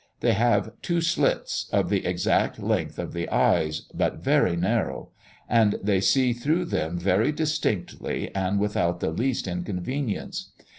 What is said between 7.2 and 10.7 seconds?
distinctly, and without the least inconvenience.